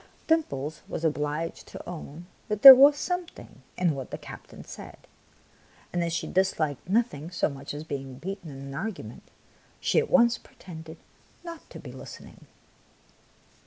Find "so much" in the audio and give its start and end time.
7.29-7.71